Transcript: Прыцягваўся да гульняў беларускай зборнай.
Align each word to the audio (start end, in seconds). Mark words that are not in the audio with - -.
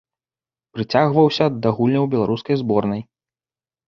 Прыцягваўся 0.77 1.45
да 1.65 1.71
гульняў 1.79 2.05
беларускай 2.13 2.59
зборнай. 2.63 3.01